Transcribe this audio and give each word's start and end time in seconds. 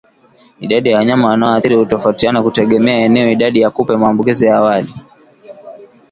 Idadi 0.59 0.89
ya 0.89 0.97
wanyama 0.97 1.27
wanaoathirika 1.27 1.79
hutofautiana 1.79 2.43
kutegemea 2.43 2.97
eneo 2.97 3.31
idadi 3.31 3.61
ya 3.61 3.69
kupe 3.69 3.95
maambukizi 3.97 4.45
ya 4.45 4.55
awali 4.57 4.93